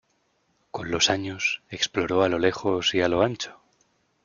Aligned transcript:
Con 0.71 0.89
los 0.89 1.11
años, 1.11 1.61
exploró 1.69 2.23
a 2.23 2.27
lo 2.27 2.39
lejos 2.39 2.95
y 2.95 3.01
a 3.03 3.07
lo 3.07 3.21
ancho. 3.21 3.61